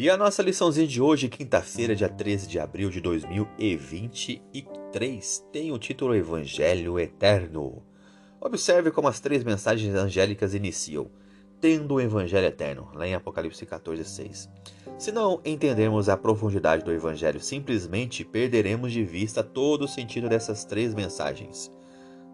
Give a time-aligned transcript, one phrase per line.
[0.00, 5.78] E a nossa liçãozinha de hoje, quinta-feira, dia 13 de abril de 2023, tem o
[5.78, 7.82] título Evangelho Eterno.
[8.40, 11.10] Observe como as três mensagens angélicas iniciam,
[11.60, 14.48] tendo o Evangelho Eterno, lá em Apocalipse 14, 6.
[14.98, 20.64] Se não entendermos a profundidade do Evangelho, simplesmente perderemos de vista todo o sentido dessas
[20.64, 21.70] três mensagens.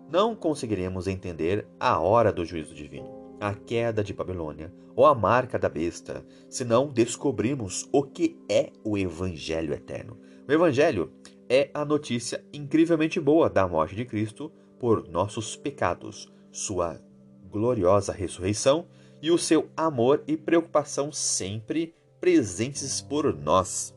[0.09, 5.59] Não conseguiremos entender a hora do juízo divino a queda de Babilônia ou a marca
[5.59, 10.19] da besta, se não descobrimos o que é o Evangelho eterno.
[10.49, 11.13] O Evangelho
[11.49, 17.01] é a notícia incrivelmente boa da morte de Cristo por nossos pecados, sua
[17.51, 18.87] gloriosa ressurreição
[19.21, 23.95] e o seu amor e preocupação sempre presentes por nós.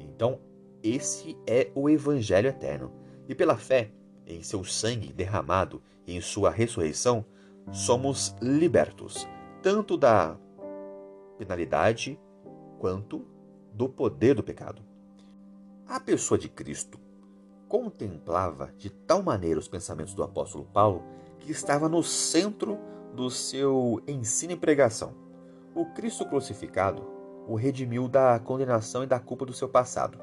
[0.00, 0.40] Então,
[0.82, 2.92] esse é o Evangelho eterno.
[3.28, 3.90] E pela fé
[4.26, 7.24] em seu sangue derramado e em sua ressurreição,
[7.72, 9.26] somos libertos
[9.62, 10.36] tanto da
[11.38, 12.20] penalidade
[12.78, 13.24] quanto
[13.72, 14.82] do poder do pecado.
[15.86, 16.98] A pessoa de Cristo
[17.68, 21.02] contemplava de tal maneira os pensamentos do apóstolo Paulo
[21.38, 22.78] que estava no centro
[23.14, 25.14] do seu ensino e pregação.
[25.74, 27.14] O Cristo crucificado
[27.46, 30.18] o redimiu da condenação e da culpa do seu passado.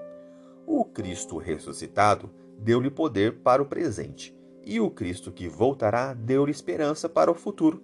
[0.65, 4.35] O Cristo ressuscitado deu-lhe poder para o presente
[4.65, 7.81] e o Cristo que voltará deu-lhe esperança para o futuro.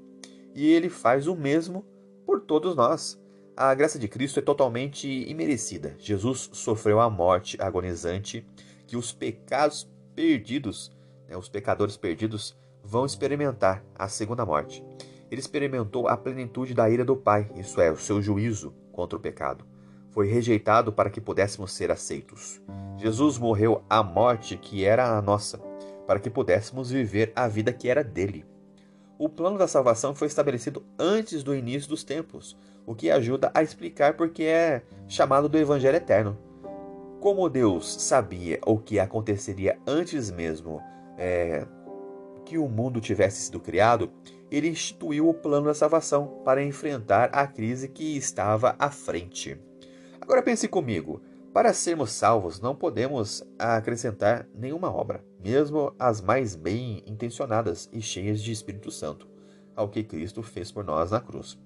[0.54, 1.86] E ele faz o mesmo
[2.26, 3.20] por todos nós.
[3.56, 5.96] A graça de Cristo é totalmente imerecida.
[5.98, 8.46] Jesus sofreu a morte agonizante
[8.86, 10.92] que os pecados perdidos,
[11.28, 14.84] né, os pecadores perdidos, vão experimentar a segunda morte.
[15.30, 19.22] Ele experimentou a plenitude da ira do Pai, isso é, o seu juízo contra o
[19.22, 19.66] pecado.
[20.12, 22.62] Foi rejeitado para que pudéssemos ser aceitos.
[22.98, 25.58] Jesus morreu a morte que era a nossa
[26.08, 28.46] para que pudéssemos viver a vida que era dele.
[29.20, 33.62] O plano da salvação foi estabelecido antes do início dos tempos, o que ajuda a
[33.62, 36.38] explicar porque é chamado do Evangelho Eterno.
[37.20, 40.82] Como Deus sabia o que aconteceria antes mesmo
[41.18, 41.66] é,
[42.46, 44.10] que o mundo tivesse sido criado,
[44.50, 49.60] ele instituiu o plano da salvação para enfrentar a crise que estava à frente.
[50.22, 51.22] Agora pense comigo:
[51.58, 58.44] para sermos salvos, não podemos acrescentar nenhuma obra, mesmo as mais bem intencionadas e cheias
[58.44, 59.28] de Espírito Santo,
[59.76, 61.58] ao que Cristo fez por nós na cruz.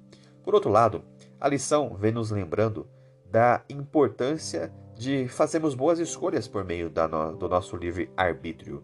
[0.45, 1.03] Por outro lado,
[1.37, 2.87] a lição vem nos lembrando
[3.29, 8.81] da importância de fazermos boas escolhas por meio no, do nosso livre arbítrio.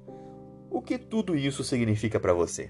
[0.69, 2.69] O que tudo isso significa para você?